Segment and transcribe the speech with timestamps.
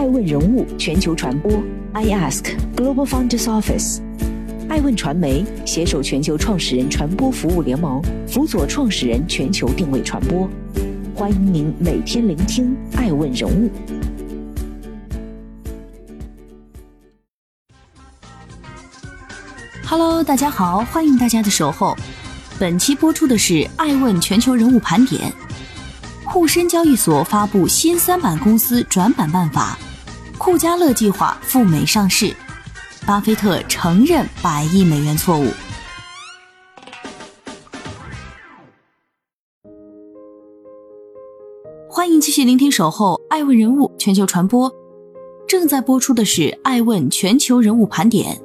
[0.00, 1.52] 爱问人物全球传播
[1.92, 4.00] ，I Ask Global Founders Office，
[4.66, 10.48] 爱问传媒携手全球创始人传播服务联盟，辅佐创始人全球定位传播。
[11.14, 13.70] 欢迎您每天聆听爱问人物。
[19.84, 21.94] Hello，大家好，欢迎大家的守候。
[22.58, 25.30] 本期播出的是爱问全球人物盘点。
[26.24, 29.76] 沪深交易所发布新三板公司转板办法，
[30.40, 32.34] 库加勒计划赴美上市，
[33.06, 35.48] 巴菲特承认百亿美元错误。
[41.86, 44.70] 欢迎继续聆听《守候爱问人物全球传播》，
[45.46, 48.40] 正在播出的是爱问全球人物盘点。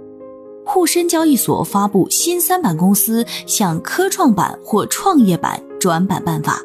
[0.66, 6.62] 沪深交易所发布新三板公司向科创板或创业板转板办法。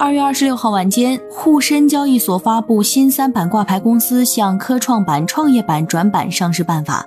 [0.00, 7.04] 二月二十六号晚间，沪深交易所发布新三板挂牌公司向科创板、创业板转板上市办法。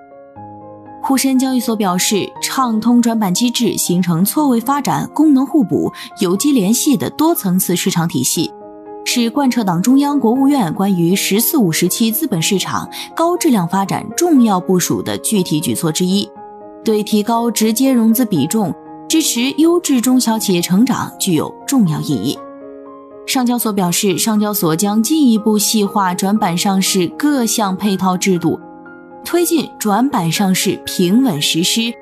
[1.01, 8.51] 沪深交易所表示，畅通转板机制形成错位发展、功能互补、有机联系的多层次市场体系，
[9.05, 16.29] 是贯彻党中央、国务院关于“十四五”时期资本市场高质量发展重要部署的具体举措之一，
[16.83, 18.75] 对提高直接融资比重、
[19.07, 22.37] 支持优质中小企业成长具有重要意义。
[23.27, 28.59] 上交所表示，上交所将进一步细化转板上市各项配套制度，
[29.23, 31.93] 推进转板上市平稳实施，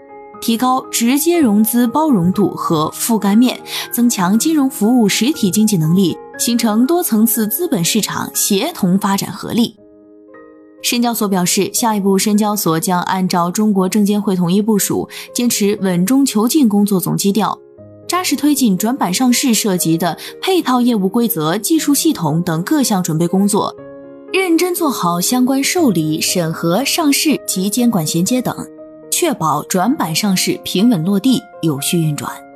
[0.41, 3.59] 提高直接融资包容度和覆盖面，
[3.91, 9.75] 增强金融服务实体经济能力，形成多层次资本市场协同发展合力。
[10.81, 17.59] 深交所表示，下一步深交所将按照中国证监会统一部署，坚持稳中求进工作总基调。
[18.09, 23.73] 扎实推进转板上市涉及的配套业务规则、技术系统等各项准备工作，
[24.33, 28.55] 认真做好相关受理、审核、上市及监管衔接等，
[29.11, 32.48] 确保转板上市平稳落地、有序运转。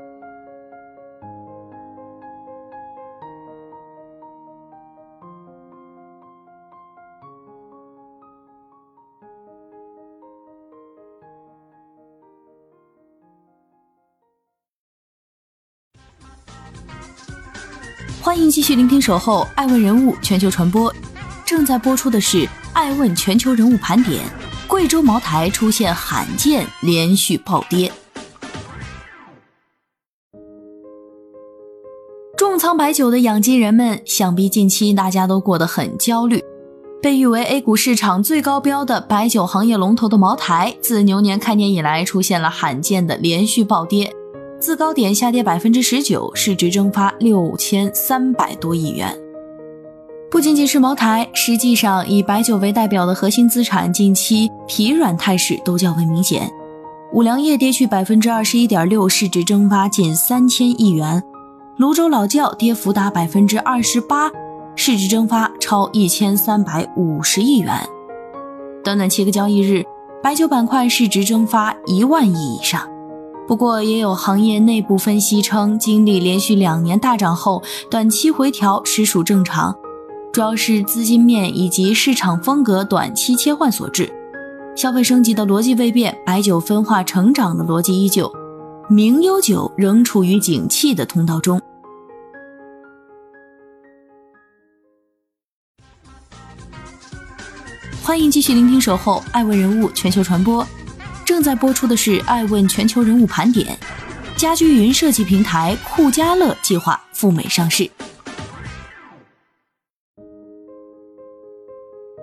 [18.76, 20.92] 聆听《守候爱问人物全球传播》，
[21.46, 22.38] 正在播出的是
[22.74, 24.24] 《爱问全球人物盘点》。
[24.68, 27.92] 贵州茅台出现罕见连续暴跌，
[32.36, 36.44] 重仓白酒的养鸡人们，想必近期大家都过得很焦虑。
[37.00, 44.12] 被誉为 A 股市场最高标的白酒行业龙头的茅台，自牛年开年以来，出现了罕见的连续暴跌。
[44.64, 49.14] 自高点下跌百分之十九，市值蒸发六千三百多亿元。
[50.32, 56.50] 不仅仅是茅台，实际上以白酒为代表的核心资产近期疲软态势都较为明显。
[57.12, 61.20] 五粮液跌去百分之二十一点六，市值蒸发近三千亿元；
[61.76, 64.32] 泸州老窖跌幅达百分之二十八，
[64.78, 67.76] 市值蒸发超一千三百五十亿元。
[68.82, 69.84] 短短七个交易日，
[70.24, 72.93] 白酒板块市值蒸发一万亿以上。
[73.46, 79.76] 不过，也有行业内部分析称，经历连续两年大涨后，短期回调实属正常，
[80.32, 84.10] 主要是资金面以及市场风格短期切换所致。
[84.78, 88.32] 消费升级的逻辑未变，白酒分化成长的逻辑依旧，
[88.90, 91.62] 名优酒仍处于景气的通道中。
[98.02, 100.64] 欢迎继续聆听《守候爱问人物全球传播》。
[101.34, 103.76] 正在播出的是《爱问全球人物盘点》，
[104.40, 107.90] 家居云设计平台酷家乐计划赴美上市。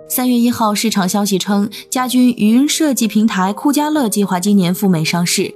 [0.07, 5.53] 三月一号，市场消息称，家居云设计平台酷家乐计划今年赴美上市。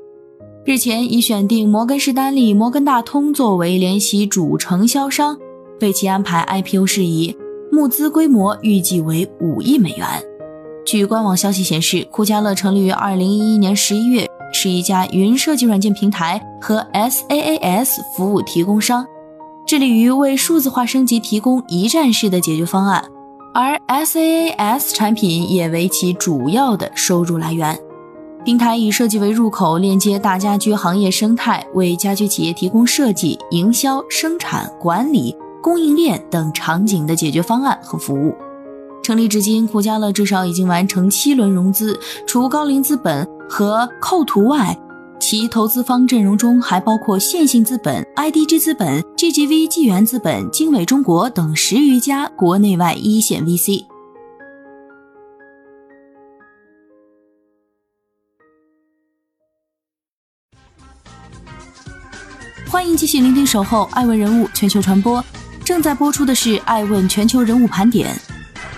[0.66, 5.40] 日前已选定摩根士丹利、摩根大通作为联席主承销商，
[5.80, 7.34] 为其安排 IPO 事宜，
[7.72, 10.35] 募资规模预计为五亿美元。
[10.86, 19.04] 据官网消息显示，酷家乐成立于二零一一年十一月，是一家云设计软件平台和 SaaS 服务提供商，
[19.66, 23.04] 致力于为数字化升级提供一站式的解决方案，
[23.56, 27.76] 而 SaaS 产品也为其主要的收入来源。
[28.44, 38.36] 平台以设计为入口，链接大家居行业生态，为家居企业提供设计、营销、生产管理、供应链等场景的解决方案和服务。
[39.06, 44.76] 成立至今，酷家乐至少已经完成七轮融资，除高瓴资本和扣图外，
[45.20, 53.86] 其投资方阵容中还包括线性资本、IDG 资本、GGV 纪元资本、经纬中国等十余家国内外一线 VC。
[62.68, 65.22] 欢迎继续聆听《守候爱问人物全球传播》，
[65.64, 68.12] 正在播出的是《爱问全球人物盘点》。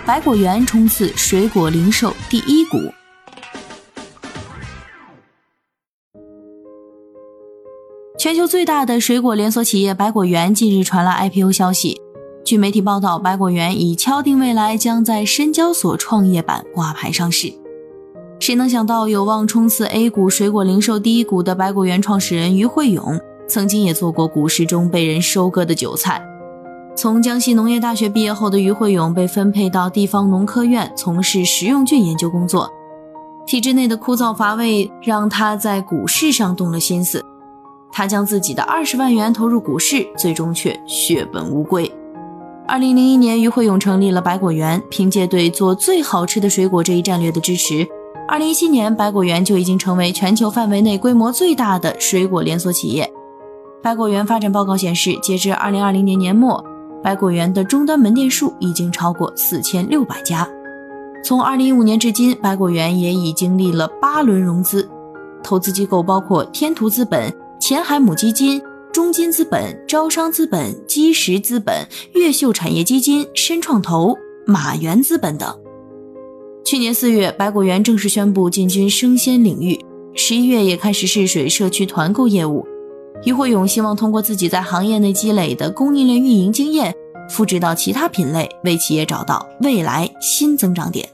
[0.08, 2.78] 百果园冲刺水果零售第一股。
[8.18, 12.00] 全球最大的水果连锁企业百果园近日传来 IPO 消息。
[12.42, 17.52] 据媒体报道，百果园已敲定未来将在深交所创业板挂牌上市。
[18.40, 26.24] 谁能想到，有望冲刺 A 股水果零售第一股的百果园创始人于慧勇，曾经也做过股市中被人收割的韭菜。
[27.00, 32.68] 从江西农业大学毕业后的于慧勇被分配到地方农科院从事食用菌研究工作，
[33.46, 37.24] 体制内的枯燥乏味让他在股市上动了心思。
[37.92, 41.88] 他将自己的二十万元投入股市，最终却血本无归。
[42.66, 44.82] 二零零一年，于慧勇成立了百果园。
[44.90, 47.86] 凭借对做最好吃的水果这一战略的支持，
[48.26, 53.08] 二零一七年，百果园就已经成为全球范围内规模最大的水果连锁企业。
[53.80, 56.64] 百果园发展报告显示，截至二零二零年年末，
[57.02, 60.48] 百果园的终端门店数已经超过四千六百家。
[61.24, 64.88] 从二零一五年至今，百果园也已经历了八轮融资，
[65.42, 68.62] 投资机构包括天图资本、前海母基金。
[68.90, 74.16] 中金资本、招商资本、基石资本、越秀产业基金、深创投、
[74.46, 75.54] 马原资本等。
[76.64, 79.78] 去年四月，百果园正式宣布进军生鲜领域，
[80.14, 82.66] 十一月也开始试水社区团购业务。
[83.24, 86.94] 于慧勇希望通过自己在行业内积累的供应链运营经验，
[87.28, 91.08] 复制到其他品类，为企业找到未来新增长点。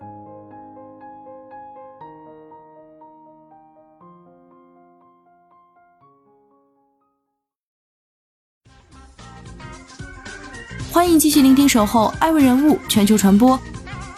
[10.92, 13.58] 欢迎继续聆听《守候爱问人物全球传播》，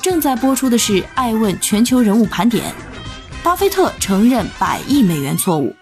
[0.03, 2.65] 正在播出的是《爱问全球人物盘点》。
[3.43, 5.75] 巴菲特承认百亿美元错误。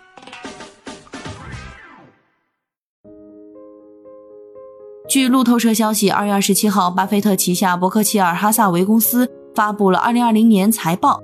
[5.15, 11.23] 据路透社消息，二月二十七号，巴菲特旗下伯克希尔哈萨维公司发布了二零二零年财报。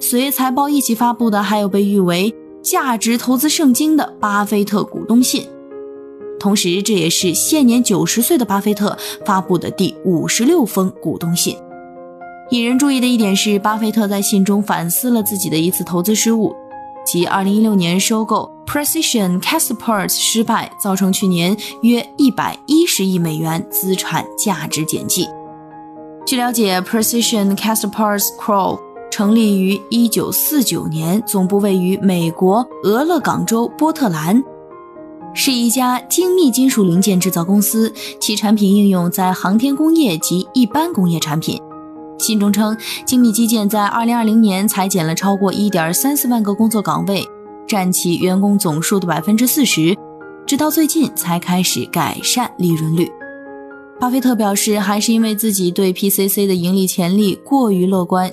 [0.00, 5.46] 随财报一起发布的，还有被誉为价值投资圣经的巴菲特股东信。
[6.40, 11.56] 同时，这也是现年九十岁的巴菲特发布的第五十六封股东信。
[12.50, 16.52] 引人注意的一点是，巴菲特在信中反思了自己的一次投资失误，
[17.06, 25.26] 即二零一六年收购 Precision Castparts 失败，造成去年约一百一十亿美元资产价值减记。
[26.24, 28.78] 据了解，Precision Castparts Crow
[29.10, 34.40] 成立于一九四九年，总部位于美国俄勒冈州波特兰。
[35.34, 41.60] 是一家精密金属零件制造公司，其产品应用在航天工业及一般工业产品。
[42.20, 47.26] 信中称，精密基建在2020年裁减了超过1.34万个工作岗位，
[47.70, 49.96] 占其员工总数的40%，
[50.44, 53.08] 直到最近才开始改善利润率。
[54.00, 58.28] 巴菲特表示，还是因为自己对 PCC 的盈利潜力过于乐观。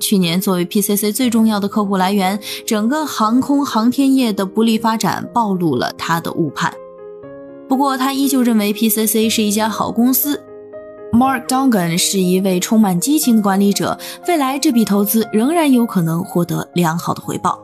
[0.00, 6.72] 去年作为 PCC 最重要的客户来源，整个航空航天业的不利发展暴露了他的误判。
[7.68, 10.42] 不过，他依旧认为 PCC 是一家好公司。
[11.12, 17.60] Mark Dongan 是一位充满激情的管理者，未来这笔投资仍然有可能获得良好的回报。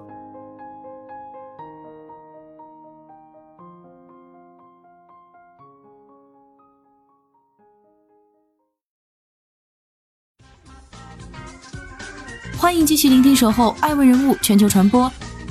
[12.60, 15.04] 欢迎继续聆听《守候爱问人物全球传播》，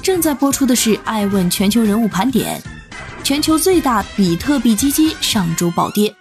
[0.04, 2.60] 正在播出的是《爱问全球人物盘点》。
[3.24, 6.14] 全球最大比特币基金上周暴跌。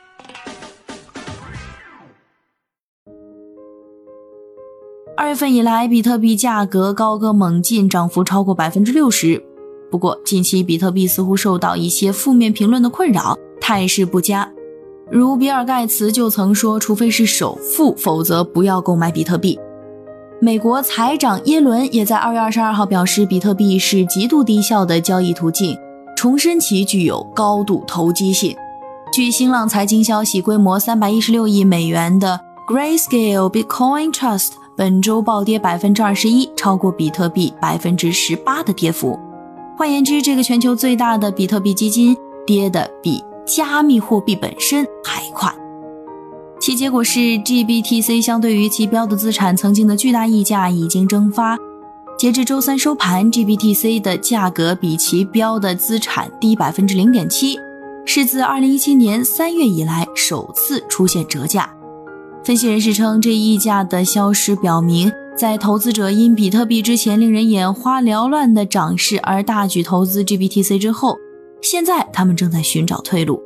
[5.17, 9.43] 二月份以来，比特币价格高歌猛进，涨幅超过百分之六十。
[9.91, 14.49] 不过，近期比特币似乎受到一些负面评论的困扰，态势不佳。
[15.11, 19.59] 如比尔盖茨就曾说：“除非是首富，否则不要购买比特币。”
[20.39, 25.75] 美国财长耶伦也在二月二十二号表示，比特币是极度低效的交易途径，
[26.15, 28.55] 重申其具有高度投机性。
[29.11, 32.39] 据新浪财经消息，规模三百一十六亿美元的
[32.69, 39.19] Grayscale Bitcoin Trust 本周暴跌百分之二十一，超过比特币百分之十八的跌幅。
[39.79, 42.15] 换言之，这个全球最大的比特币基金
[42.47, 45.51] 跌的比加密货币本身还快。
[46.67, 51.57] 其结果是，GBTC 相对于其标的资产曾经的巨大溢价已经蒸发。
[52.19, 57.57] 截至周三收盘，GBTC 的价格比其标的资产低百分之零点七，
[58.05, 61.73] 是自2017年3月以来首次出现折价。
[62.43, 71.17] 分析人士称，这溢价的消失表明，在投资者因比特币之前令人眼花缭乱的涨势而大举投资 GBTC 之后，
[71.63, 73.41] 现在他们正在寻找退路。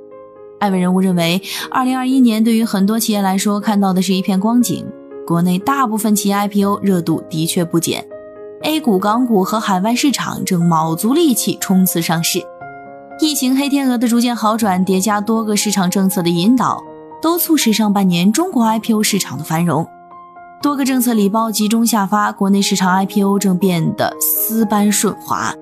[0.60, 1.40] 艾问人物认为，
[1.70, 4.86] 二零二一年对于很多企业来说，看到的是一片光景。
[5.26, 8.06] 国内大部分企业 IPO 热度的确不减
[8.62, 12.44] ，A 股、港股和海外市场正卯足力气冲刺上市。
[13.20, 16.82] 疫情黑天鹅的逐渐好转，叠加多个市场政策的引导，
[17.22, 19.86] 都促使上半年中国 IPO 市场的繁荣。
[20.60, 25.54] 多个政策礼包集中下发，国内市场 IPO 正变得丝般顺滑。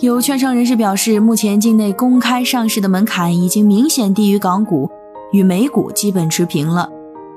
[0.00, 4.90] 有券商人士表示，目前境内公开上市的门槛已经明显低于港股，
[5.30, 6.90] 与美股基本持平了。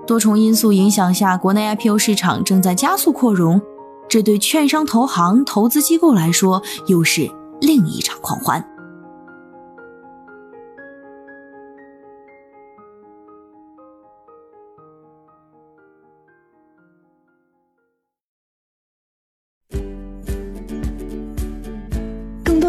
[0.08, 3.62] 多重因素影响下，国内 IPO 市场正在加速扩容，
[4.10, 7.30] 这对券商、投行、投资机构来说又是
[7.62, 8.66] 另一场狂欢。